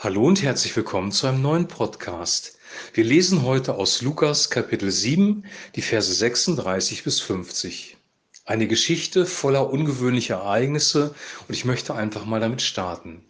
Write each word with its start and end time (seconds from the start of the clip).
Hallo 0.00 0.28
und 0.28 0.44
herzlich 0.44 0.76
willkommen 0.76 1.10
zu 1.10 1.26
einem 1.26 1.42
neuen 1.42 1.66
Podcast. 1.66 2.56
Wir 2.94 3.02
lesen 3.02 3.42
heute 3.42 3.74
aus 3.74 4.00
Lukas 4.00 4.48
Kapitel 4.48 4.92
7, 4.92 5.44
die 5.74 5.82
Verse 5.82 6.14
36 6.14 7.02
bis 7.02 7.20
50. 7.20 7.96
Eine 8.44 8.68
Geschichte 8.68 9.26
voller 9.26 9.68
ungewöhnlicher 9.70 10.36
Ereignisse 10.36 11.16
und 11.48 11.54
ich 11.56 11.64
möchte 11.64 11.96
einfach 11.96 12.26
mal 12.26 12.38
damit 12.38 12.62
starten. 12.62 13.24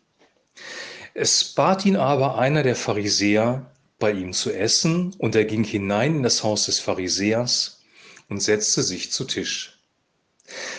Es 1.14 1.42
bat 1.42 1.86
ihn 1.86 1.96
aber 1.96 2.36
einer 2.36 2.62
der 2.62 2.76
Pharisäer, 2.76 3.72
bei 3.98 4.12
ihm 4.12 4.34
zu 4.34 4.52
essen, 4.52 5.14
und 5.16 5.34
er 5.36 5.46
ging 5.46 5.64
hinein 5.64 6.16
in 6.16 6.22
das 6.22 6.42
Haus 6.42 6.66
des 6.66 6.80
Pharisäers 6.80 7.80
und 8.28 8.42
setzte 8.42 8.82
sich 8.82 9.10
zu 9.10 9.24
Tisch. 9.24 9.77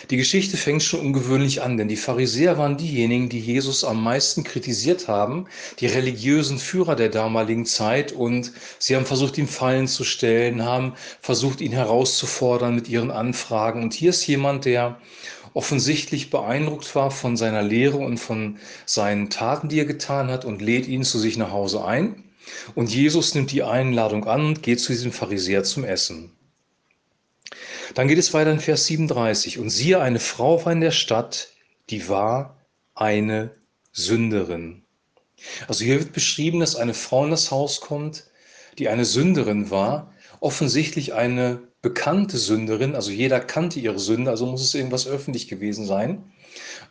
Die 0.08 0.16
Geschichte 0.16 0.56
fängt 0.56 0.82
schon 0.82 1.00
ungewöhnlich 1.00 1.62
an, 1.62 1.76
denn 1.76 1.88
die 1.88 1.96
Pharisäer 1.96 2.56
waren 2.56 2.78
diejenigen, 2.78 3.28
die 3.28 3.40
Jesus 3.40 3.84
am 3.84 4.02
meisten 4.02 4.44
kritisiert 4.44 5.08
haben, 5.08 5.46
die 5.78 5.86
religiösen 5.86 6.58
Führer 6.58 6.96
der 6.96 7.10
damaligen 7.10 7.66
Zeit 7.66 8.12
und 8.12 8.52
sie 8.78 8.96
haben 8.96 9.04
versucht, 9.04 9.36
ihm 9.36 9.48
Fallen 9.48 9.88
zu 9.88 10.04
stellen, 10.04 10.64
haben 10.64 10.94
versucht, 11.20 11.60
ihn 11.60 11.72
herauszufordern 11.72 12.74
mit 12.74 12.88
ihren 12.88 13.10
Anfragen. 13.10 13.82
Und 13.82 13.92
hier 13.92 14.10
ist 14.10 14.26
jemand, 14.26 14.64
der 14.64 14.98
offensichtlich 15.52 16.30
beeindruckt 16.30 16.94
war 16.94 17.10
von 17.10 17.36
seiner 17.36 17.62
Lehre 17.62 17.98
und 17.98 18.18
von 18.18 18.58
seinen 18.86 19.28
Taten, 19.28 19.68
die 19.68 19.80
er 19.80 19.84
getan 19.84 20.30
hat 20.30 20.44
und 20.44 20.62
lädt 20.62 20.86
ihn 20.86 21.02
zu 21.02 21.18
sich 21.18 21.36
nach 21.36 21.50
Hause 21.50 21.84
ein. 21.84 22.24
Und 22.74 22.92
Jesus 22.92 23.34
nimmt 23.34 23.52
die 23.52 23.62
Einladung 23.62 24.24
an 24.24 24.46
und 24.46 24.62
geht 24.62 24.80
zu 24.80 24.92
diesem 24.92 25.12
Pharisäer 25.12 25.62
zum 25.64 25.84
Essen. 25.84 26.32
Dann 27.94 28.08
geht 28.08 28.18
es 28.18 28.32
weiter 28.34 28.50
in 28.50 28.60
Vers 28.60 28.86
37. 28.86 29.58
Und 29.58 29.70
siehe, 29.70 30.00
eine 30.00 30.20
Frau 30.20 30.64
war 30.64 30.72
in 30.72 30.80
der 30.80 30.90
Stadt, 30.90 31.48
die 31.90 32.08
war 32.08 32.56
eine 32.94 33.50
Sünderin. 33.92 34.82
Also 35.68 35.84
hier 35.84 35.98
wird 35.98 36.12
beschrieben, 36.12 36.60
dass 36.60 36.76
eine 36.76 36.94
Frau 36.94 37.24
in 37.24 37.30
das 37.30 37.50
Haus 37.50 37.80
kommt, 37.80 38.24
die 38.78 38.88
eine 38.88 39.04
Sünderin 39.04 39.70
war, 39.70 40.12
offensichtlich 40.40 41.14
eine 41.14 41.60
bekannte 41.82 42.36
Sünderin, 42.36 42.94
also 42.94 43.10
jeder 43.10 43.40
kannte 43.40 43.80
ihre 43.80 43.98
Sünde, 43.98 44.30
also 44.30 44.46
muss 44.46 44.62
es 44.62 44.74
irgendwas 44.74 45.06
öffentlich 45.06 45.48
gewesen 45.48 45.86
sein. 45.86 46.30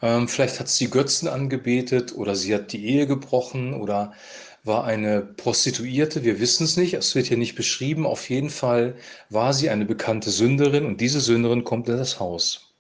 Ähm, 0.02 0.28
vielleicht 0.28 0.60
hat 0.60 0.68
sie 0.68 0.90
Götzen 0.90 1.28
angebetet 1.28 2.16
oder 2.16 2.36
sie 2.36 2.54
hat 2.56 2.72
die 2.74 2.86
Ehe 2.86 3.06
gebrochen 3.06 3.74
oder 3.74 4.14
war 4.64 4.84
eine 4.84 5.22
Prostituierte, 5.22 6.24
wir 6.24 6.40
wissen 6.40 6.66
es 6.66 6.78
nicht, 6.78 6.94
es 6.94 7.16
wird 7.16 7.28
hier 7.28 7.38
nicht 7.38 7.56
beschrieben. 7.56 8.06
Auf 8.06 8.30
jeden 8.30 8.50
Fall 8.50 8.96
war 9.30 9.54
sie 9.54 9.70
eine 9.70 9.86
bekannte 9.86 10.32
Sünderin 10.32 10.86
und 10.86 11.02
diese 11.02 11.22
Sünderin 11.22 11.64
kommt 11.64 11.88
in 11.88 11.98
das 11.98 12.20
Haus. 12.20 12.74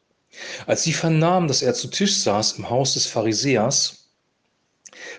Als 0.67 0.83
sie 0.83 0.93
vernahm, 0.93 1.47
dass 1.47 1.61
er 1.61 1.73
zu 1.73 1.87
Tisch 1.87 2.17
saß 2.17 2.53
im 2.53 2.69
Haus 2.69 2.93
des 2.93 3.05
Pharisäers, 3.05 4.09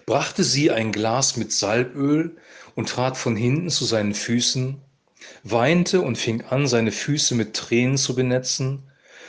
brachte 0.06 0.44
sie 0.44 0.70
ein 0.70 0.92
Glas 0.92 1.36
mit 1.36 1.53
Salböl 1.53 2.36
und 2.75 2.88
trat 2.88 3.16
von 3.16 3.36
hinten 3.36 3.70
zu 3.70 3.84
seinen 3.84 4.14
Füßen, 4.14 4.81
weinte 5.42 6.00
und 6.00 6.16
fing 6.16 6.42
an, 6.42 6.66
seine 6.66 6.92
Füße 6.92 7.34
mit 7.34 7.55
Tränen 7.55 7.97
zu 7.97 8.14
benetzen 8.14 8.83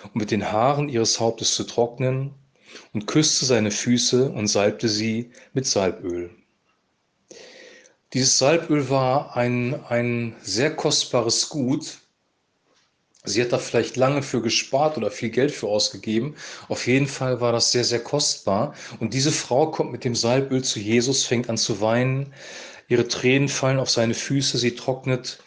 und 0.03 0.15
mit 0.15 0.31
den 0.31 0.51
Haaren 0.51 0.89
ihres 0.89 1.19
Hauptes 1.19 1.55
zu 1.55 1.63
trocknen 1.63 2.33
und 2.93 3.07
küsste 3.07 3.45
seine 3.45 3.71
Füße 3.71 4.29
und 4.29 4.47
salbte 4.47 4.89
sie 4.89 5.31
mit 5.53 5.65
Salböl. 5.65 6.29
Dieses 8.13 8.37
Salböl 8.37 8.89
war 8.89 9.37
ein, 9.37 9.79
ein 9.87 10.35
sehr 10.41 10.75
kostbares 10.75 11.47
Gut. 11.47 11.99
Sie 13.23 13.41
hat 13.41 13.53
da 13.53 13.57
vielleicht 13.57 13.95
lange 13.95 14.21
für 14.21 14.41
gespart 14.41 14.97
oder 14.97 15.11
viel 15.11 15.29
Geld 15.29 15.51
für 15.51 15.67
ausgegeben. 15.67 16.35
Auf 16.67 16.87
jeden 16.87 17.07
Fall 17.07 17.39
war 17.39 17.53
das 17.53 17.71
sehr, 17.71 17.83
sehr 17.83 18.03
kostbar. 18.03 18.73
Und 18.99 19.13
diese 19.13 19.31
Frau 19.31 19.71
kommt 19.71 19.91
mit 19.91 20.03
dem 20.03 20.15
Salböl 20.15 20.63
zu 20.63 20.79
Jesus, 20.79 21.25
fängt 21.25 21.49
an 21.49 21.57
zu 21.57 21.79
weinen. 21.79 22.33
Ihre 22.89 23.07
Tränen 23.07 23.47
fallen 23.47 23.79
auf 23.79 23.89
seine 23.89 24.15
Füße. 24.15 24.57
Sie 24.57 24.75
trocknet 24.75 25.39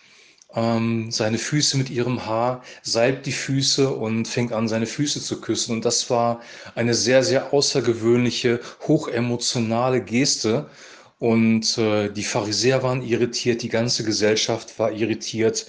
ähm, 0.55 1.11
seine 1.11 1.39
Füße 1.39 1.77
mit 1.77 1.91
ihrem 1.91 2.25
Haar, 2.27 2.63
salbt 2.83 3.27
die 3.27 3.33
Füße 3.33 3.91
und 3.91 4.27
fängt 4.27 4.53
an, 4.53 4.69
seine 4.69 4.87
Füße 4.87 5.21
zu 5.21 5.41
küssen. 5.41 5.73
Und 5.73 5.85
das 5.85 6.09
war 6.11 6.41
eine 6.75 6.95
sehr, 6.95 7.23
sehr 7.23 7.53
außergewöhnliche, 7.53 8.61
hochemotionale 8.87 10.01
Geste. 10.01 10.71
Und 11.25 11.79
äh, 11.79 12.11
die 12.11 12.23
Pharisäer 12.23 12.83
waren 12.83 13.01
irritiert, 13.01 13.63
die 13.63 13.71
ganze 13.71 14.05
Gesellschaft 14.05 14.79
war 14.79 14.93
irritiert. 14.93 15.67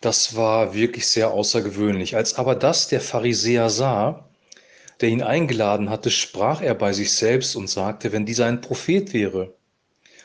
Das 0.00 0.36
war 0.36 0.72
wirklich 0.72 1.06
sehr 1.06 1.32
außergewöhnlich. 1.32 2.16
Als 2.16 2.36
aber 2.36 2.54
das 2.54 2.88
der 2.88 3.02
Pharisäer 3.02 3.68
sah, 3.68 4.30
der 5.02 5.10
ihn 5.10 5.22
eingeladen 5.22 5.90
hatte, 5.90 6.10
sprach 6.10 6.62
er 6.62 6.74
bei 6.74 6.94
sich 6.94 7.12
selbst 7.12 7.56
und 7.56 7.68
sagte, 7.68 8.10
wenn 8.12 8.24
dieser 8.24 8.46
ein 8.46 8.62
Prophet 8.62 9.12
wäre, 9.12 9.52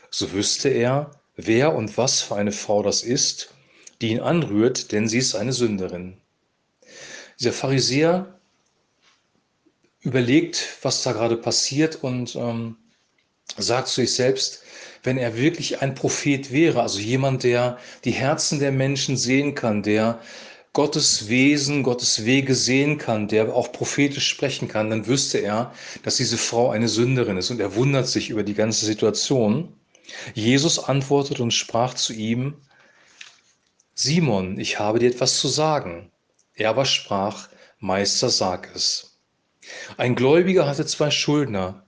so 0.10 0.32
wüsste 0.32 0.70
er, 0.70 1.12
wer 1.36 1.76
und 1.76 1.98
was 1.98 2.22
für 2.22 2.38
eine 2.38 2.54
Frau 2.54 2.82
das 2.82 3.04
ist, 3.04 3.54
die 4.00 4.12
ihn 4.12 4.22
anrührt, 4.22 4.94
denn 4.94 5.10
sie 5.10 5.18
ist 5.18 5.36
eine 5.36 5.52
Sünderin. 5.52 6.16
Dieser 7.42 7.52
Pharisäer 7.52 8.40
überlegt, 10.00 10.78
was 10.82 11.04
da 11.04 11.12
gerade 11.12 11.36
passiert 11.36 12.02
und 12.02 12.38
ähm, 12.38 12.78
sagt 13.58 13.88
zu 13.88 14.02
sich 14.02 14.14
selbst, 14.14 14.62
wenn 15.04 15.18
er 15.18 15.38
wirklich 15.38 15.82
ein 15.82 15.96
Prophet 15.96 16.52
wäre, 16.52 16.82
also 16.82 17.00
jemand, 17.00 17.44
der 17.44 17.78
die 18.04 18.12
Herzen 18.12 18.60
der 18.60 18.72
Menschen 18.72 19.18
sehen 19.18 19.54
kann, 19.56 19.84
der 19.84 20.20
Gottes 20.74 21.30
Wesen, 21.30 21.84
Gottes 21.84 22.26
Wege 22.26 22.54
sehen 22.54 22.98
kann, 22.98 23.30
der 23.30 23.56
auch 23.56 23.72
prophetisch 23.72 24.28
sprechen 24.28 24.68
kann, 24.68 24.90
dann 24.90 25.08
wüsste 25.08 25.38
er, 25.38 25.72
dass 26.04 26.18
diese 26.18 26.38
Frau 26.38 26.72
eine 26.72 26.90
Sünderin 26.90 27.38
ist 27.38 27.50
und 27.50 27.62
er 27.62 27.76
wundert 27.76 28.10
sich 28.10 28.30
über 28.30 28.44
die 28.44 28.56
ganze 28.56 28.86
Situation. 28.86 29.74
Jesus 30.34 30.78
antwortet 30.78 31.40
und 31.40 31.52
sprach 31.52 31.94
zu 31.94 32.12
ihm, 32.12 32.56
Simon, 33.94 34.60
ich 34.60 34.78
habe 34.78 35.00
dir 35.00 35.10
etwas 35.10 35.40
zu 35.40 35.48
sagen. 35.48 36.12
Er 36.56 36.72
aber 36.72 36.84
sprach, 36.84 37.48
Meister, 37.80 38.30
sag 38.30 38.70
es. 38.76 39.18
Ein 39.96 40.16
Gläubiger 40.16 40.68
hatte 40.68 40.86
zwei 40.86 41.10
Schuldner. 41.10 41.85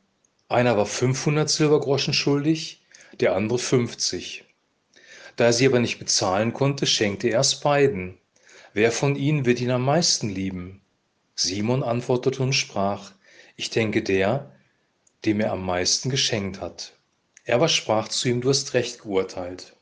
Einer 0.49 0.77
war 0.77 0.85
500 0.85 1.49
Silbergroschen 1.49 2.13
schuldig, 2.13 2.81
der 3.19 3.35
andere 3.35 3.59
50. 3.59 4.45
Da 5.35 5.45
er 5.45 5.53
sie 5.53 5.67
aber 5.67 5.79
nicht 5.79 5.99
bezahlen 5.99 6.53
konnte, 6.53 6.85
schenkte 6.85 7.27
er 7.27 7.41
es 7.41 7.59
beiden. 7.59 8.17
Wer 8.73 8.93
von 8.93 9.17
ihnen 9.17 9.45
wird 9.45 9.59
ihn 9.59 9.71
am 9.71 9.83
meisten 9.83 10.29
lieben? 10.29 10.81
Simon 11.35 11.83
antwortete 11.83 12.41
und 12.41 12.53
sprach, 12.53 13.11
ich 13.57 13.71
denke 13.71 14.01
der, 14.01 14.55
dem 15.25 15.41
er 15.41 15.51
am 15.51 15.65
meisten 15.65 16.09
geschenkt 16.09 16.61
hat. 16.61 16.93
Er 17.43 17.55
aber 17.55 17.67
sprach 17.67 18.07
zu 18.07 18.29
ihm, 18.29 18.39
du 18.39 18.49
hast 18.49 18.73
recht 18.73 19.01
geurteilt. 19.01 19.75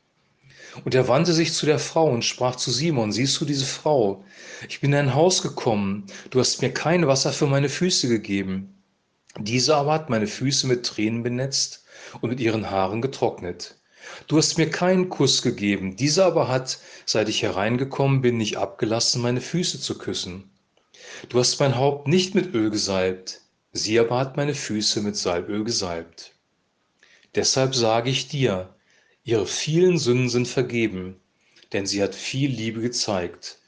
Und 0.84 0.96
er 0.96 1.06
wandte 1.06 1.32
sich 1.32 1.52
zu 1.52 1.66
der 1.66 1.78
Frau 1.78 2.10
und 2.10 2.24
sprach 2.24 2.56
zu 2.56 2.72
Simon, 2.72 3.12
siehst 3.12 3.40
du 3.40 3.44
diese 3.44 3.64
Frau? 3.64 4.24
Ich 4.68 4.80
bin 4.80 4.90
in 4.90 4.96
dein 4.96 5.14
Haus 5.14 5.42
gekommen, 5.42 6.06
du 6.30 6.40
hast 6.40 6.60
mir 6.60 6.72
kein 6.72 7.06
Wasser 7.06 7.32
für 7.32 7.46
meine 7.46 7.68
Füße 7.68 8.08
gegeben. 8.08 8.75
Diese 9.38 9.76
aber 9.76 9.92
hat 9.92 10.10
meine 10.10 10.26
Füße 10.26 10.66
mit 10.66 10.86
Tränen 10.86 11.22
benetzt 11.22 11.84
und 12.20 12.30
mit 12.30 12.40
ihren 12.40 12.70
Haaren 12.70 13.02
getrocknet. 13.02 13.76
Du 14.28 14.38
hast 14.38 14.56
mir 14.56 14.70
keinen 14.70 15.08
Kuss 15.08 15.42
gegeben, 15.42 15.96
diese 15.96 16.24
aber 16.24 16.48
hat, 16.48 16.78
seit 17.04 17.28
ich 17.28 17.42
hereingekommen 17.42 18.22
bin, 18.22 18.38
nicht 18.38 18.56
abgelassen, 18.56 19.20
meine 19.20 19.40
Füße 19.40 19.80
zu 19.80 19.98
küssen. 19.98 20.50
Du 21.28 21.38
hast 21.38 21.60
mein 21.60 21.76
Haupt 21.76 22.08
nicht 22.08 22.34
mit 22.34 22.54
Öl 22.54 22.70
gesalbt, 22.70 23.42
sie 23.72 23.98
aber 23.98 24.18
hat 24.18 24.36
meine 24.36 24.54
Füße 24.54 25.00
mit 25.02 25.16
Salböl 25.16 25.64
gesalbt. 25.64 26.32
Deshalb 27.34 27.74
sage 27.74 28.10
ich 28.10 28.28
dir, 28.28 28.74
ihre 29.24 29.46
vielen 29.46 29.98
Sünden 29.98 30.30
sind 30.30 30.48
vergeben, 30.48 31.20
denn 31.72 31.86
sie 31.86 32.02
hat 32.02 32.14
viel 32.14 32.50
Liebe 32.50 32.80
gezeigt. 32.80 33.58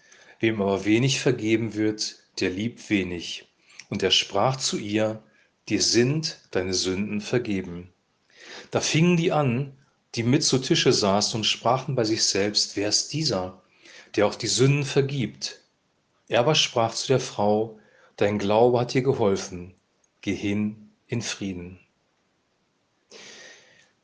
Wem 0.40 0.62
aber 0.62 0.84
wenig 0.84 1.20
vergeben 1.20 1.74
wird, 1.74 2.16
der 2.40 2.50
liebt 2.50 2.88
wenig. 2.90 3.48
Und 3.90 4.02
er 4.02 4.12
sprach 4.12 4.56
zu 4.56 4.78
ihr, 4.78 5.22
dir 5.68 5.82
sind 5.82 6.38
deine 6.50 6.74
Sünden 6.74 7.20
vergeben. 7.20 7.92
Da 8.70 8.80
fingen 8.80 9.16
die 9.16 9.32
an, 9.32 9.72
die 10.14 10.22
mit 10.22 10.42
zu 10.42 10.58
Tische 10.58 10.92
saßen 10.92 11.38
und 11.38 11.44
sprachen 11.44 11.94
bei 11.94 12.04
sich 12.04 12.24
selbst, 12.24 12.76
wer 12.76 12.88
ist 12.88 13.12
dieser, 13.12 13.62
der 14.16 14.26
auch 14.26 14.34
die 14.34 14.46
Sünden 14.46 14.84
vergibt? 14.84 15.60
Er 16.28 16.40
aber 16.40 16.54
sprach 16.54 16.94
zu 16.94 17.08
der 17.08 17.20
Frau, 17.20 17.78
dein 18.16 18.38
Glaube 18.38 18.80
hat 18.80 18.94
dir 18.94 19.02
geholfen, 19.02 19.74
geh 20.20 20.34
hin 20.34 20.90
in 21.06 21.22
Frieden. 21.22 21.78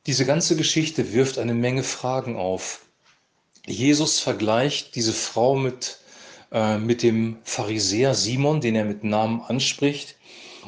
Diese 0.06 0.26
ganze 0.26 0.56
Geschichte 0.56 1.12
wirft 1.14 1.38
eine 1.38 1.54
Menge 1.54 1.82
Fragen 1.82 2.36
auf. 2.36 2.82
Jesus 3.66 4.20
vergleicht 4.20 4.94
diese 4.94 5.14
Frau 5.14 5.56
mit, 5.56 5.98
äh, 6.52 6.76
mit 6.76 7.02
dem 7.02 7.38
Pharisäer 7.44 8.14
Simon, 8.14 8.60
den 8.60 8.74
er 8.74 8.84
mit 8.84 9.02
Namen 9.02 9.40
anspricht, 9.40 10.16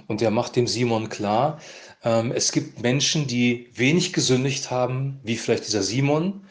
und 0.06 0.22
er 0.22 0.30
macht 0.30 0.56
dem 0.56 0.66
Simon 0.66 1.08
klar, 1.08 1.60
ähm, 2.04 2.32
es 2.32 2.52
gibt 2.52 2.82
Menschen, 2.82 3.26
die 3.26 3.68
wenig 3.74 4.12
gesündigt 4.12 4.70
haben, 4.70 5.20
wie 5.24 5.36
vielleicht 5.36 5.66
dieser 5.66 5.82
Simon, 5.82 6.46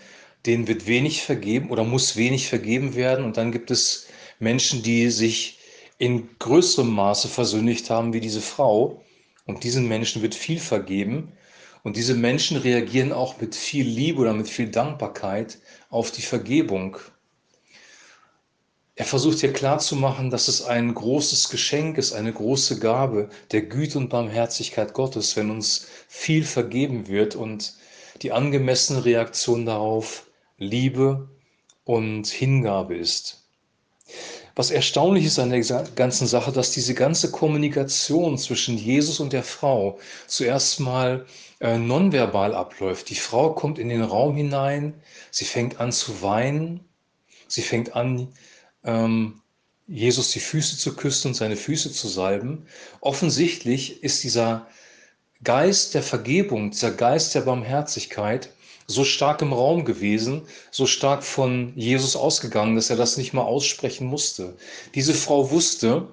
denen 0.46 0.68
wird 0.68 0.88
wenig 0.88 1.24
vergeben 1.24 1.70
oder 1.70 1.84
muss 1.84 2.18
wenig 2.18 2.48
vergeben 2.48 2.96
werden. 2.96 3.26
Und 3.26 3.38
dann 3.38 3.52
gibt 3.52 3.72
es 3.72 4.08
Menschen, 4.40 4.84
die 4.84 5.10
sich 5.10 5.60
in 5.98 6.30
größerem 6.40 6.90
Maße 6.90 7.28
versündigt 7.28 7.90
haben, 7.90 8.14
wie 8.14 8.20
diese 8.20 8.42
Frau. 8.42 9.02
Und 9.46 9.64
diesen 9.64 9.88
Menschen 9.88 10.22
wird 10.22 10.36
viel 10.36 10.60
vergeben. 10.60 11.32
Und 11.84 11.98
diese 11.98 12.16
Menschen 12.16 12.58
reagieren 12.58 13.12
auch 13.14 13.40
mit 13.40 13.56
viel 13.56 13.88
Liebe 13.88 14.20
oder 14.20 14.34
mit 14.34 14.50
viel 14.50 14.70
Dankbarkeit 14.70 15.60
auf 15.90 16.12
die 16.12 16.24
Vergebung. 16.24 16.98
Er 18.98 19.04
versucht 19.06 19.40
hier 19.40 19.52
klarzumachen, 19.52 20.30
dass 20.30 20.48
es 20.48 20.64
ein 20.64 20.94
großes 20.94 21.50
Geschenk 21.50 21.98
ist, 21.98 22.14
eine 22.14 22.32
große 22.32 22.80
Gabe 22.80 23.30
der 23.52 23.64
Güte 23.64 23.98
und 23.98 24.10
Barmherzigkeit 24.10 24.94
Gottes, 24.94 25.36
wenn 25.36 25.52
uns 25.52 25.88
viel 26.08 26.46
vergeben 26.46 27.08
wird 27.10 27.36
und 27.36 27.76
die 28.22 28.32
angemessene 28.32 29.04
Reaktion 29.04 29.66
darauf 29.66 30.28
Liebe 30.58 31.28
und 31.84 32.28
Hingabe 32.28 32.96
ist. 32.96 33.44
Was 34.56 34.72
erstaunlich 34.72 35.26
ist 35.26 35.40
an 35.40 35.50
der 35.50 35.62
ganzen 35.96 36.28
Sache, 36.28 36.54
dass 36.54 36.72
diese 36.72 36.94
ganze 36.94 37.32
Kommunikation 37.32 38.38
zwischen 38.38 38.78
Jesus 38.78 39.20
und 39.20 39.34
der 39.34 39.44
Frau 39.44 40.00
zuerst 40.28 40.80
mal 40.80 41.26
äh, 41.60 41.78
nonverbal 41.78 42.56
abläuft. 42.56 43.10
Die 43.10 43.16
Frau 43.16 43.54
kommt 43.54 43.78
in 43.78 43.90
den 43.90 44.04
Raum 44.04 44.38
hinein, 44.38 44.94
sie 45.32 45.44
fängt 45.44 45.82
an 45.82 45.92
zu 45.92 46.22
weinen, 46.22 46.86
sie 47.50 47.62
fängt 47.62 47.98
an, 47.98 48.30
ähm, 48.86 49.42
Jesus 49.88 50.32
die 50.32 50.40
Füße 50.40 50.78
zu 50.78 50.96
küssen 50.96 51.30
und 51.30 51.34
seine 51.36 51.56
Füße 51.56 51.92
zu 51.92 52.08
salben. 52.08 52.66
Offensichtlich 53.02 54.04
ist 54.04 54.24
dieser 54.24 54.68
Geist 55.44 55.94
der 55.94 56.04
Vergebung, 56.04 56.72
dieser 56.72 56.92
Geist 56.92 57.36
der 57.36 57.42
Barmherzigkeit 57.42 58.50
so 58.88 59.04
stark 59.04 59.42
im 59.42 59.54
Raum 59.54 59.84
gewesen, 59.86 60.44
so 60.72 60.86
stark 60.86 61.24
von 61.24 61.74
Jesus 61.76 62.16
ausgegangen, 62.16 62.76
dass 62.76 62.90
er 62.90 62.96
das 62.96 63.18
nicht 63.18 63.34
mal 63.34 63.44
aussprechen 63.44 64.08
musste. 64.08 64.56
Diese 64.94 65.14
Frau 65.14 65.52
wusste, 65.52 66.08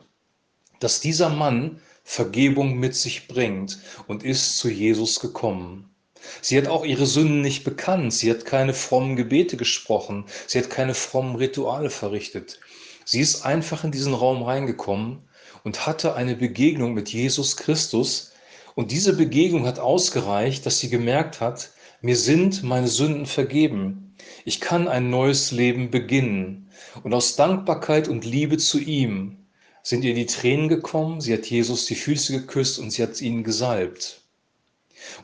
dass 0.80 1.00
dieser 1.00 1.28
Mann 1.28 1.80
Vergebung 2.04 2.78
mit 2.78 2.96
sich 2.96 3.28
bringt 3.28 3.78
und 4.08 4.24
ist 4.24 4.58
zu 4.58 4.68
Jesus 4.68 5.20
gekommen. 5.20 5.91
Sie 6.40 6.56
hat 6.58 6.68
auch 6.68 6.84
ihre 6.84 7.06
Sünden 7.06 7.40
nicht 7.40 7.64
bekannt, 7.64 8.12
sie 8.12 8.30
hat 8.30 8.44
keine 8.44 8.74
frommen 8.74 9.16
Gebete 9.16 9.56
gesprochen, 9.56 10.24
sie 10.46 10.58
hat 10.58 10.70
keine 10.70 10.94
frommen 10.94 11.36
Rituale 11.36 11.90
verrichtet. 11.90 12.60
Sie 13.04 13.20
ist 13.20 13.44
einfach 13.44 13.84
in 13.84 13.90
diesen 13.90 14.14
Raum 14.14 14.42
reingekommen 14.42 15.22
und 15.64 15.86
hatte 15.86 16.14
eine 16.14 16.36
Begegnung 16.36 16.94
mit 16.94 17.12
Jesus 17.12 17.56
Christus. 17.56 18.32
Und 18.74 18.90
diese 18.90 19.16
Begegnung 19.16 19.66
hat 19.66 19.78
ausgereicht, 19.78 20.64
dass 20.64 20.78
sie 20.78 20.88
gemerkt 20.88 21.40
hat, 21.40 21.70
mir 22.00 22.16
sind 22.16 22.62
meine 22.62 22.88
Sünden 22.88 23.26
vergeben. 23.26 24.16
Ich 24.44 24.60
kann 24.60 24.88
ein 24.88 25.10
neues 25.10 25.52
Leben 25.52 25.90
beginnen. 25.90 26.70
Und 27.02 27.14
aus 27.14 27.36
Dankbarkeit 27.36 28.08
und 28.08 28.24
Liebe 28.24 28.58
zu 28.58 28.78
ihm 28.78 29.36
sind 29.82 30.04
ihr 30.04 30.14
die 30.14 30.26
Tränen 30.26 30.68
gekommen, 30.68 31.20
sie 31.20 31.32
hat 31.32 31.46
Jesus 31.46 31.86
die 31.86 31.94
Füße 31.94 32.32
geküsst 32.32 32.78
und 32.78 32.90
sie 32.90 33.02
hat 33.02 33.20
ihn 33.20 33.42
gesalbt. 33.44 34.21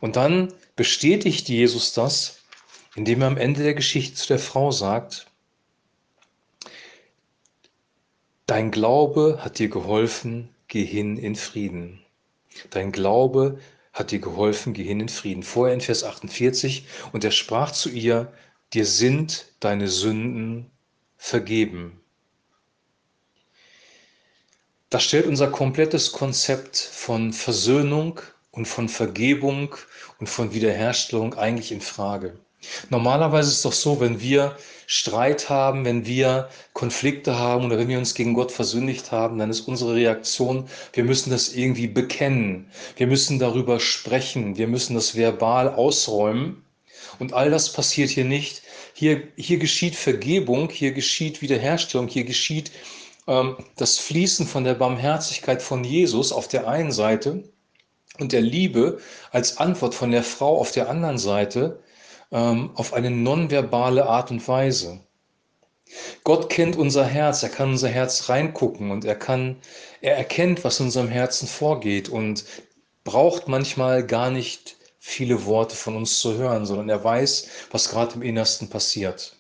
Und 0.01 0.17
dann 0.17 0.53
bestätigt 0.77 1.49
Jesus 1.49 1.93
das, 1.93 2.41
indem 2.95 3.23
er 3.23 3.29
am 3.29 3.37
Ende 3.37 3.63
der 3.63 3.75
Geschichte 3.75 4.17
zu 4.17 4.29
der 4.29 4.39
Frau 4.39 4.71
sagt, 4.71 5.27
Dein 8.47 8.71
Glaube 8.71 9.41
hat 9.43 9.59
dir 9.59 9.69
geholfen, 9.69 10.49
geh 10.69 10.85
hin 10.85 11.19
in 11.19 11.37
Frieden. 11.37 12.01
Dein 12.71 12.93
Glaube 12.93 13.61
hat 13.93 14.11
dir 14.11 14.21
geholfen, 14.21 14.73
geh 14.73 14.85
hin 14.85 15.01
in 15.01 15.11
Frieden. 15.11 15.43
Vorher 15.43 15.75
in 15.75 15.83
Vers 15.83 16.03
48, 16.03 16.87
und 17.13 17.25
er 17.25 17.31
sprach 17.31 17.73
zu 17.73 17.91
ihr, 17.91 18.33
dir 18.73 18.87
sind 18.87 19.47
deine 19.61 19.89
Sünden 19.89 20.71
vergeben. 21.19 22.01
Das 24.89 25.05
stellt 25.05 25.27
unser 25.27 25.51
komplettes 25.51 26.13
Konzept 26.13 26.79
von 26.79 27.35
Versöhnung 27.35 28.21
und 28.51 28.67
von 28.67 28.89
Vergebung 28.89 29.75
und 30.19 30.29
von 30.29 30.53
Wiederherstellung 30.53 31.35
eigentlich 31.35 31.73
in 31.73 31.81
Frage. 31.81 32.39
Normalerweise 32.91 33.51
ist 33.51 33.57
es 33.57 33.63
doch 33.63 33.73
so, 33.73 34.01
wenn 34.01 34.21
wir 34.21 34.57
Streit 34.87 35.49
haben, 35.49 35.85
wenn 35.85 36.07
wir 36.07 36.49
Konflikte 36.73 37.39
haben 37.39 37.67
oder 37.67 37.79
wenn 37.79 37.89
wir 37.89 37.99
uns 37.99 38.15
gegen 38.15 38.35
Gott 38.35 38.51
versündigt 38.51 39.13
haben, 39.13 39.39
dann 39.39 39.51
ist 39.51 39.61
unsere 39.61 39.95
Reaktion, 39.95 40.69
wir 40.93 41.05
müssen 41.05 41.31
das 41.31 41.53
irgendwie 41.55 41.87
bekennen. 41.87 42.71
Wir 42.97 43.07
müssen 43.07 43.39
darüber 43.39 43.79
sprechen. 43.79 44.57
Wir 44.57 44.67
müssen 44.67 44.95
das 44.95 45.15
verbal 45.15 45.69
ausräumen. 45.69 46.65
Und 47.19 47.33
all 47.33 47.51
das 47.51 47.73
passiert 47.73 48.11
hier 48.11 48.25
nicht. 48.25 48.63
Hier, 48.93 49.29
hier 49.37 49.59
geschieht 49.59 49.95
Vergebung, 49.95 50.71
hier 50.71 50.93
geschieht 50.93 51.43
Wiederherstellung, 51.43 52.09
hier 52.09 52.25
geschieht 52.25 52.73
ähm, 53.29 53.57
das 53.77 53.99
Fließen 53.99 54.47
von 54.47 54.65
der 54.65 54.75
Barmherzigkeit 54.75 55.63
von 55.63 55.85
Jesus 55.85 56.33
auf 56.33 56.49
der 56.49 56.67
einen 56.67 56.91
Seite 56.91 57.45
und 58.19 58.33
der 58.33 58.41
Liebe 58.41 58.99
als 59.31 59.59
Antwort 59.59 59.95
von 59.95 60.11
der 60.11 60.23
Frau 60.23 60.59
auf 60.59 60.73
der 60.73 60.89
anderen 60.89 61.19
Seite 61.19 61.81
ähm, 62.33 62.71
auf 62.75 62.93
eine 62.93 63.11
nonverbale 63.11 64.07
Art 64.07 64.31
und 64.31 64.47
Weise. 64.47 65.01
Gott 66.25 66.51
kennt 66.51 66.77
unser 66.77 67.05
Herz, 67.05 67.43
er 67.43 67.49
kann 67.49 67.71
unser 67.71 67.89
Herz 67.89 68.29
reingucken 68.29 68.91
und 68.91 69.05
er 69.07 69.17
kann, 69.17 69.57
er 70.03 70.17
erkennt, 70.17 70.63
was 70.65 70.81
in 70.81 70.87
unserem 70.87 71.09
Herzen 71.09 71.49
vorgeht 71.49 72.11
und 72.11 72.45
braucht 73.05 73.49
manchmal 73.49 74.07
gar 74.07 74.31
nicht 74.31 74.77
viele 74.99 75.47
Worte 75.47 75.75
von 75.75 75.97
uns 75.97 76.19
zu 76.19 76.37
hören, 76.37 76.67
sondern 76.67 76.91
er 76.91 77.03
weiß, 77.03 77.49
was 77.71 77.89
gerade 77.89 78.17
im 78.17 78.23
Innersten 78.23 78.69
passiert. 78.69 79.38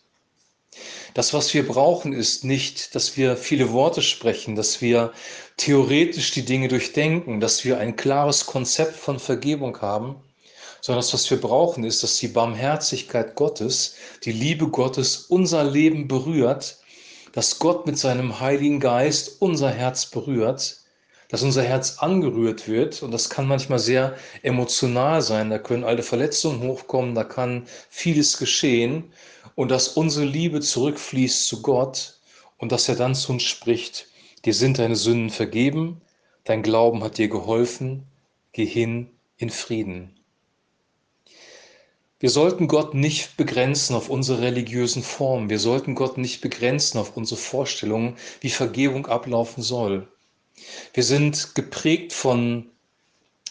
Das, 1.14 1.32
was 1.32 1.52
wir 1.55 1.66
brauchen, 1.66 2.12
ist 2.12 2.44
nicht, 2.44 2.94
dass 2.94 3.16
wir 3.16 3.37
viele 3.37 3.72
Worte 3.72 4.02
sprechen, 4.02 4.56
dass 4.56 4.81
wir 4.81 5.12
theoretisch 5.56 6.31
die 6.31 6.44
Dinge 6.44 6.69
durchdenken, 6.69 7.40
dass 7.40 7.64
wir 7.64 7.78
ein 7.78 7.96
klares 7.96 8.46
Konzept 8.46 8.96
von 8.96 9.19
Vergebung 9.19 9.81
haben, 9.81 10.16
sondern 10.81 11.00
das, 11.00 11.14
was 11.14 11.31
wir 11.31 11.40
brauchen, 11.40 11.84
ist, 11.84 12.02
dass 12.02 12.19
die 12.19 12.28
Barmherzigkeit 12.28 13.34
Gottes, 13.34 13.96
die 14.25 14.32
Liebe 14.32 14.69
Gottes 14.69 15.16
unser 15.28 15.64
Leben 15.64 16.08
berührt, 16.08 16.78
dass 17.32 17.58
Gott 17.58 17.87
mit 17.87 17.99
seinem 17.99 18.40
Heiligen 18.40 18.81
Geist 18.81 19.37
unser 19.40 19.70
Herz 19.70 20.06
berührt, 20.06 20.78
dass 21.29 21.43
unser 21.43 21.63
Herz 21.63 21.99
angerührt 21.99 22.69
wird 22.69 23.03
und 23.03 23.11
das 23.11 23.29
kann 23.29 23.47
manchmal 23.47 23.79
sehr 23.79 24.17
emotional 24.43 25.21
sein, 25.23 25.51
da 25.51 25.59
können 25.59 25.85
alte 25.85 26.03
Verletzungen 26.03 26.63
hochkommen, 26.63 27.15
da 27.15 27.25
kann 27.25 27.67
vieles 27.91 28.39
geschehen 28.39 29.13
und 29.55 29.71
dass 29.71 29.89
unsere 29.89 30.25
Liebe 30.25 30.61
zurückfließt 30.61 31.47
zu 31.47 31.63
Gott 31.63 32.19
und 32.57 32.73
dass 32.73 32.89
er 32.89 32.97
dann 32.97 33.15
zu 33.15 33.33
uns 33.33 33.43
spricht, 33.43 34.07
dir 34.45 34.55
sind 34.55 34.79
deine 34.79 34.97
Sünden 34.97 35.31
vergeben, 35.31 36.01
dein 36.45 36.63
Glauben 36.63 37.05
hat 37.05 37.19
dir 37.19 37.29
geholfen, 37.29 38.05
geh 38.53 38.65
hin 38.65 39.11
in 39.37 39.51
Frieden. 39.51 40.15
Wir 42.20 42.31
sollten 42.31 42.67
Gott 42.67 42.94
nicht 42.94 43.37
begrenzen 43.37 43.94
auf 43.94 44.08
unsere 44.08 44.41
religiösen 44.41 45.05
Formen. 45.05 45.51
Wir 45.51 45.61
sollten 45.61 45.94
Gott 45.94 46.19
nicht 46.19 46.41
begrenzen 46.41 46.99
auf 46.99 47.17
unsere 47.17 47.39
Vorstellungen, 47.39 48.17
wie 48.41 48.51
Vergebung 48.51 49.06
ablaufen 49.06 49.63
soll. 49.63 50.08
Wir 50.94 51.03
sind 51.03 51.55
geprägt 51.55 52.12
von 52.12 52.67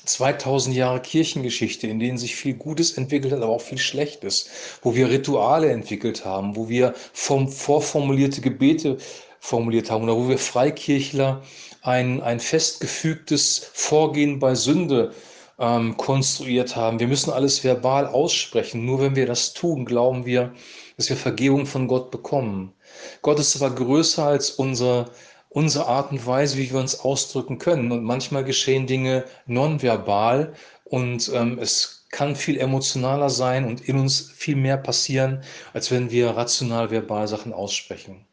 2000 0.06 0.76
Jahre 0.76 1.02
Kirchengeschichte, 1.02 1.88
in 1.88 2.00
denen 2.00 2.18
sich 2.18 2.36
viel 2.36 2.54
Gutes 2.54 2.94
entwickelt 2.98 3.34
hat, 3.34 3.42
aber 3.42 3.54
auch 3.54 3.62
viel 3.62 3.78
Schlechtes, 3.78 4.50
wo 4.82 4.96
wir 4.96 5.10
Rituale 5.10 5.70
entwickelt 5.70 6.24
haben, 6.26 6.56
wo 6.56 6.70
wir 6.70 6.94
vom, 7.14 7.50
vorformulierte 7.50 8.42
Gebete 8.42 8.98
formuliert 9.40 9.92
haben 9.92 10.04
oder 10.06 10.16
wo 10.16 10.30
wir 10.30 10.38
Freikirchler 10.38 11.44
ein, 11.82 12.22
ein 12.22 12.40
festgefügtes 12.40 13.70
Vorgehen 13.74 14.40
bei 14.40 14.56
Sünde 14.56 15.14
ähm, 15.60 15.98
konstruiert 15.98 16.76
haben. 16.76 17.00
Wir 17.00 17.08
müssen 17.08 17.32
alles 17.32 17.64
verbal 17.64 18.08
aussprechen. 18.08 18.86
Nur 18.86 19.02
wenn 19.02 19.16
wir 19.16 19.26
das 19.26 19.54
tun, 19.54 19.86
glauben 19.86 20.26
wir, 20.26 20.54
dass 20.98 21.10
wir 21.10 21.18
Vergebung 21.18 21.66
von 21.66 21.88
Gott 21.88 22.12
bekommen. 22.12 22.74
Gott 23.22 23.40
ist 23.40 23.62
aber 23.62 23.74
größer 23.74 24.26
als 24.26 24.52
unsere, 24.52 25.12
unsere 25.50 25.88
Art 25.88 26.12
und 26.12 26.26
Weise, 26.26 26.58
wie 26.58 26.72
wir 26.72 26.80
uns 26.80 27.00
ausdrücken 27.00 27.58
können. 27.58 27.92
Und 27.92 28.04
manchmal 28.04 28.44
geschehen 28.44 28.88
Dinge 28.88 29.26
nonverbal 29.46 30.54
und 30.84 31.32
ähm, 31.34 31.60
es 31.60 32.06
kann 32.10 32.36
viel 32.36 32.60
emotionaler 32.60 33.30
sein 33.30 33.66
und 33.66 33.82
in 33.82 34.00
uns 34.00 34.32
viel 34.36 34.56
mehr 34.56 34.78
passieren, 34.78 35.44
als 35.74 35.92
wenn 35.92 36.10
wir 36.10 36.30
rational 36.32 36.90
verbal 36.90 37.28
Sachen 37.28 37.54
aussprechen. 37.54 38.26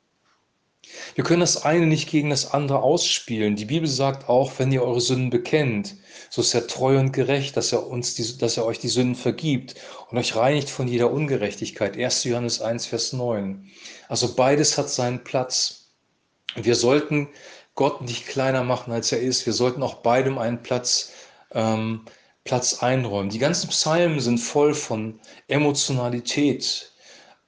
Wir 1.14 1.25
können 1.25 1.40
das 1.40 1.64
eine 1.64 1.87
nicht 1.87 2.09
gegen 2.11 2.30
das 2.30 2.52
andere 2.52 2.83
ausspielen. 2.83 3.56
Die 3.56 3.64
Bibel 3.64 3.88
sagt 3.88 4.28
auch, 4.28 4.52
wenn 4.59 4.71
ihr 4.73 4.83
eure 4.83 5.00
Sünden 5.00 5.30
bekennt, 5.30 5.97
so 6.30 6.40
ist 6.40 6.54
er 6.54 6.66
treu 6.66 6.99
und 6.99 7.12
gerecht, 7.12 7.56
dass 7.56 7.73
er, 7.73 7.87
uns 7.87 8.14
die, 8.14 8.38
dass 8.38 8.56
er 8.56 8.64
euch 8.64 8.78
die 8.78 8.88
Sünden 8.88 9.14
vergibt 9.14 9.75
und 10.11 10.18
euch 10.18 10.37
reinigt 10.37 10.68
von 10.68 10.88
jeder 10.88 11.11
Ungerechtigkeit. 11.11 11.97
1. 11.97 12.25
Johannes 12.25 12.61
1, 12.61 12.87
Vers 12.87 13.12
9. 13.12 13.71
Also 14.09 14.35
beides 14.35 14.76
hat 14.78 14.90
seinen 14.90 15.25
Platz. 15.25 15.84
Wir 16.57 16.77
sollten 16.77 17.29
Gott 17.75 18.03
nicht 18.03 18.27
kleiner 18.27 18.63
machen, 18.63 18.93
als 18.93 19.11
er 19.13 19.21
ist. 19.21 19.47
Wir 19.47 19.53
sollten 19.53 19.83
auch 19.83 19.97
beidem 19.97 20.39
einen 20.39 20.63
Platz, 20.63 21.13
ähm, 21.53 22.05
Platz 22.45 22.83
einräumen. 22.83 23.31
Die 23.31 23.39
ganzen 23.39 23.69
Psalmen 23.71 24.21
sind 24.21 24.39
voll 24.39 24.75
von 24.75 25.19
Emotionalität. 25.49 26.93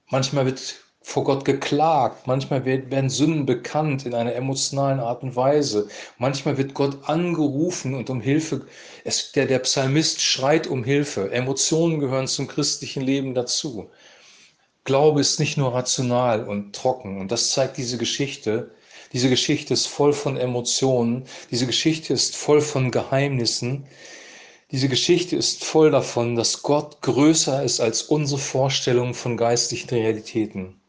Manchmal 0.09 0.47
wird 0.47 0.61
vor 1.07 1.23
Gott 1.23 1.45
geklagt, 1.45 2.27
manchmal 2.27 2.65
werden 2.65 3.09
Sünden 3.11 3.47
bekannt 3.47 4.07
in 4.07 4.13
einer 4.13 4.35
emotionalen 4.35 4.99
Art 4.99 5.23
und 5.23 5.37
Weise, 5.37 5.87
manchmal 6.19 6.59
wird 6.59 6.75
Gott 6.75 7.09
angerufen 7.09 7.95
und 7.95 8.11
um 8.11 8.21
Hilfe, 8.21 8.67
es, 9.05 9.31
der, 9.31 9.47
der 9.47 9.61
Psalmist 9.61 10.21
schreit 10.21 10.67
um 10.67 10.83
Hilfe, 10.83 11.31
Emotionen 11.31 12.01
gehören 12.01 12.27
zum 12.27 12.49
christlichen 12.49 13.05
Leben 13.05 13.35
dazu. 13.35 13.89
Glaube 14.83 15.21
ist 15.21 15.39
nicht 15.39 15.57
nur 15.57 15.73
rational 15.73 16.43
und 16.49 16.75
trocken 16.75 17.21
und 17.21 17.31
das 17.31 17.53
zeigt 17.53 17.77
diese 17.77 17.99
Geschichte. 17.99 18.73
Diese 19.13 19.31
Geschichte 19.31 19.75
ist 19.75 19.87
voll 19.87 20.13
von 20.13 20.37
Emotionen, 20.37 21.25
diese 21.51 21.67
Geschichte 21.67 22.13
ist 22.13 22.37
voll 22.37 22.61
von 22.61 22.91
Geheimnissen, 22.91 23.87
diese 24.73 24.89
Geschichte 24.89 25.37
ist 25.37 25.65
voll 25.65 25.93
davon, 25.93 26.35
dass 26.35 26.63
Gott 26.63 27.01
größer 27.03 27.63
ist 27.63 27.81
als 27.81 28.03
unsere 28.03 28.41
Vorstellung 28.41 29.15
von 29.15 29.37
geistlichen 29.37 29.89
Realitäten. 29.91 30.81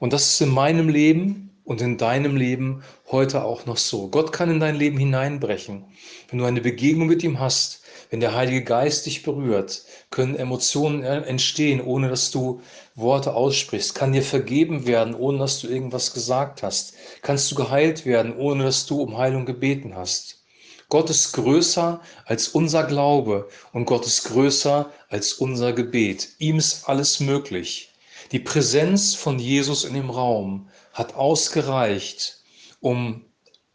Und 0.00 0.12
das 0.12 0.32
ist 0.32 0.40
in 0.40 0.48
meinem 0.48 0.88
Leben 0.88 1.51
und 1.64 1.80
in 1.80 1.96
deinem 1.96 2.36
Leben 2.36 2.82
heute 3.10 3.44
auch 3.44 3.66
noch 3.66 3.76
so. 3.76 4.08
Gott 4.08 4.32
kann 4.32 4.50
in 4.50 4.60
dein 4.60 4.76
Leben 4.76 4.98
hineinbrechen. 4.98 5.84
Wenn 6.28 6.38
du 6.38 6.44
eine 6.44 6.60
Begegnung 6.60 7.08
mit 7.08 7.22
ihm 7.22 7.38
hast, 7.40 7.82
wenn 8.10 8.20
der 8.20 8.34
Heilige 8.34 8.62
Geist 8.62 9.06
dich 9.06 9.22
berührt, 9.22 9.84
können 10.10 10.36
Emotionen 10.36 11.02
entstehen, 11.02 11.80
ohne 11.80 12.08
dass 12.08 12.30
du 12.30 12.60
Worte 12.94 13.34
aussprichst. 13.34 13.94
Kann 13.94 14.12
dir 14.12 14.22
vergeben 14.22 14.86
werden, 14.86 15.14
ohne 15.14 15.38
dass 15.38 15.60
du 15.60 15.68
irgendwas 15.68 16.12
gesagt 16.12 16.62
hast. 16.62 16.94
Kannst 17.22 17.50
du 17.50 17.54
geheilt 17.54 18.04
werden, 18.04 18.36
ohne 18.36 18.64
dass 18.64 18.84
du 18.86 19.00
um 19.00 19.16
Heilung 19.16 19.46
gebeten 19.46 19.94
hast. 19.94 20.42
Gott 20.90 21.08
ist 21.08 21.32
größer 21.32 22.02
als 22.26 22.48
unser 22.48 22.84
Glaube 22.84 23.48
und 23.72 23.86
Gott 23.86 24.06
ist 24.06 24.24
größer 24.24 24.92
als 25.08 25.32
unser 25.32 25.72
Gebet. 25.72 26.28
Ihm 26.38 26.58
ist 26.58 26.86
alles 26.86 27.18
möglich. 27.18 27.94
Die 28.30 28.40
Präsenz 28.40 29.14
von 29.14 29.38
Jesus 29.38 29.84
in 29.84 29.94
dem 29.94 30.10
Raum 30.10 30.68
hat 30.92 31.14
ausgereicht, 31.14 32.42
um 32.80 33.24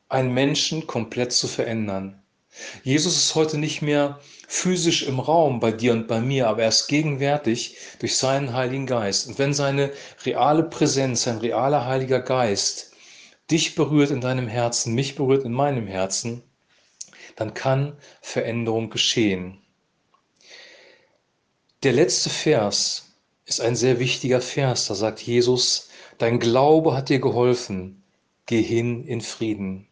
einen 0.09 0.33
Menschen 0.33 0.87
komplett 0.87 1.33
zu 1.33 1.47
verändern. 1.47 2.21
Jesus 2.83 3.17
ist 3.17 3.35
heute 3.35 3.57
nicht 3.57 3.81
mehr 3.81 4.19
physisch 4.47 5.03
im 5.03 5.19
Raum 5.19 5.59
bei 5.59 5.71
dir 5.71 5.91
und 5.91 6.07
bei 6.07 6.21
mir, 6.21 6.47
aber 6.47 6.63
er 6.63 6.69
ist 6.69 6.87
gegenwärtig 6.87 7.77
durch 7.99 8.15
seinen 8.17 8.53
Heiligen 8.53 8.87
Geist. 8.87 9.27
Und 9.27 9.37
wenn 9.37 9.53
seine 9.53 9.91
reale 10.25 10.63
Präsenz, 10.63 11.23
sein 11.23 11.37
realer 11.37 11.85
Heiliger 11.85 12.21
Geist 12.21 12.91
dich 13.51 13.75
berührt 13.75 14.11
in 14.11 14.21
deinem 14.21 14.47
Herzen, 14.47 14.95
mich 14.95 15.15
berührt 15.15 15.45
in 15.45 15.53
meinem 15.53 15.87
Herzen, 15.87 16.43
dann 17.35 17.53
kann 17.53 17.97
Veränderung 18.21 18.89
geschehen. 18.89 19.61
Der 21.83 21.93
letzte 21.93 22.29
Vers 22.29 23.13
ist 23.45 23.61
ein 23.61 23.75
sehr 23.75 23.99
wichtiger 23.99 24.41
Vers. 24.41 24.87
Da 24.87 24.95
sagt 24.95 25.21
Jesus, 25.21 25.86
dein 26.17 26.39
Glaube 26.39 26.95
hat 26.95 27.09
dir 27.09 27.19
geholfen, 27.19 28.03
geh 28.45 28.61
hin 28.61 29.05
in 29.05 29.21
Frieden. 29.21 29.87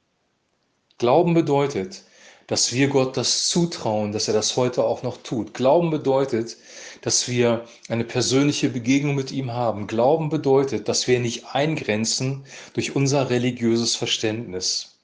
Glauben 0.98 1.34
bedeutet, 1.34 2.04
dass 2.48 2.74
wir 2.74 2.90
Gott 2.90 3.18
das 3.18 3.48
zutrauen, 3.48 4.12
dass 4.12 4.28
er 4.28 4.34
das 4.34 4.56
heute 4.56 4.84
auch 4.84 5.04
noch 5.04 5.18
tut. 5.18 5.54
Glauben 5.54 5.90
bedeutet, 5.90 6.58
dass 7.02 7.28
wir 7.28 7.66
eine 7.90 8.04
persönliche 8.04 8.70
Begegnung 8.70 9.16
mit 9.16 9.32
ihm 9.32 9.52
haben. 9.52 9.88
Glauben 9.88 10.30
bedeutet, 10.30 10.88
dass 10.88 11.08
wir 11.08 11.20
nicht 11.20 11.56
eingrenzen 11.56 12.46
durch 12.74 12.96
unser 12.96 13.30
religiöses 13.30 13.96
Verständnis. 13.96 15.00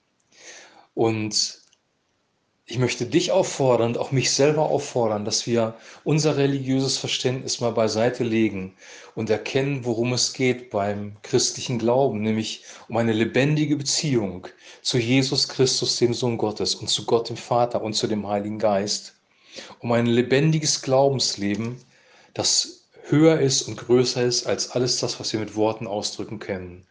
Und 0.94 1.61
ich 2.72 2.78
möchte 2.78 3.06
dich 3.06 3.34
auffordern 3.34 3.90
und 3.90 3.98
auch 3.98 4.14
mich 4.14 4.32
selber 4.32 4.70
auffordern, 4.70 5.26
dass 5.26 5.46
wir 5.46 5.74
unser 6.06 6.38
religiöses 6.38 6.98
Verständnis 6.98 7.60
mal 7.60 7.74
beiseite 7.74 8.24
legen 8.24 8.78
und 9.14 9.30
erkennen, 9.30 9.84
worum 9.84 10.14
es 10.14 10.32
geht 10.32 10.70
beim 10.70 11.18
christlichen 11.22 11.80
Glauben, 11.80 12.22
nämlich 12.22 12.64
um 12.88 12.96
eine 12.96 13.12
lebendige 13.12 13.76
Beziehung 13.76 14.48
zu 14.82 14.98
Jesus 14.98 15.50
Christus, 15.50 15.98
dem 15.98 16.14
Sohn 16.14 16.38
Gottes, 16.38 16.74
und 16.76 16.88
zu 16.88 17.06
Gott 17.06 17.28
dem 17.28 17.36
Vater 17.36 17.82
und 17.84 17.92
zu 17.92 18.08
dem 18.08 18.26
Heiligen 18.26 18.58
Geist, 18.58 19.16
um 19.80 19.92
ein 19.92 20.06
lebendiges 20.06 20.82
Glaubensleben, 20.82 21.76
das 22.34 22.86
höher 23.04 23.42
ist 23.42 23.64
und 23.64 23.76
größer 23.76 24.24
ist 24.24 24.48
als 24.48 24.72
alles 24.72 24.98
das, 25.02 25.20
was 25.20 25.34
wir 25.34 25.42
mit 25.42 25.58
Worten 25.58 25.88
ausdrücken 25.88 26.40
können. 26.40 26.88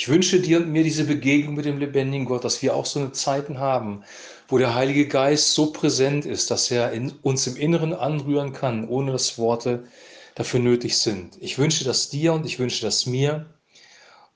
Ich 0.00 0.06
wünsche 0.06 0.38
dir 0.38 0.58
und 0.58 0.70
mir 0.70 0.84
diese 0.84 1.02
Begegnung 1.02 1.56
mit 1.56 1.64
dem 1.64 1.78
lebendigen 1.78 2.24
Gott, 2.24 2.44
dass 2.44 2.62
wir 2.62 2.76
auch 2.76 2.86
so 2.86 3.00
eine 3.00 3.10
Zeiten 3.10 3.58
haben, 3.58 4.04
wo 4.46 4.56
der 4.56 4.76
Heilige 4.76 5.08
Geist 5.08 5.54
so 5.54 5.72
präsent 5.72 6.24
ist, 6.24 6.52
dass 6.52 6.70
er 6.70 6.92
uns 7.22 7.48
im 7.48 7.56
Inneren 7.56 7.92
anrühren 7.92 8.52
kann, 8.52 8.88
ohne 8.88 9.10
dass 9.10 9.38
Worte 9.38 9.88
dafür 10.36 10.60
nötig 10.60 10.98
sind. 10.98 11.36
Ich 11.40 11.58
wünsche 11.58 11.82
das 11.82 12.10
dir 12.10 12.32
und 12.32 12.46
ich 12.46 12.60
wünsche 12.60 12.86
das 12.86 13.06
mir. 13.06 13.46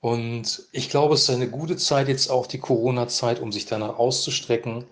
Und 0.01 0.65
ich 0.73 0.91
glaube, 0.91 1.15
es 1.15 1.23
ist 1.23 1.31
eine 1.31 1.49
gute 1.49 1.77
Zeit, 1.77 2.09
jetzt 2.09 2.29
auch 2.29 2.49
die 2.49 2.59
Corona-Zeit, 2.59 3.39
um 3.39 3.53
sich 3.53 3.65
danach 3.65 4.01
auszustrecken 4.01 4.87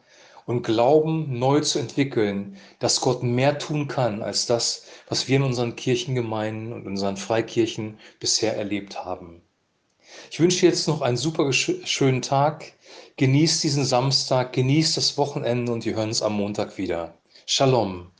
und 0.46 0.62
Glauben 0.62 1.36
neu 1.36 1.62
zu 1.62 1.80
entwickeln, 1.80 2.58
dass 2.78 3.00
Gott 3.00 3.24
mehr 3.24 3.58
tun 3.58 3.88
kann 3.88 4.22
als 4.22 4.46
das, 4.46 4.84
was 5.08 5.26
wir 5.26 5.38
in 5.38 5.42
unseren 5.42 5.74
Kirchengemeinden 5.74 6.72
und 6.72 6.86
unseren 6.86 7.16
Freikirchen 7.16 7.98
bisher 8.20 8.56
erlebt 8.56 9.04
haben. 9.04 9.42
Ich 10.30 10.40
wünsche 10.40 10.60
dir 10.60 10.68
jetzt 10.68 10.88
noch 10.88 11.00
einen 11.02 11.16
super 11.16 11.52
schönen 11.52 12.22
Tag. 12.22 12.72
Genieß 13.16 13.60
diesen 13.60 13.84
Samstag, 13.84 14.52
genieß 14.52 14.94
das 14.94 15.18
Wochenende 15.18 15.72
und 15.72 15.84
wir 15.84 15.94
hören 15.94 16.08
uns 16.08 16.22
am 16.22 16.34
Montag 16.34 16.78
wieder. 16.78 17.14
Shalom. 17.46 18.10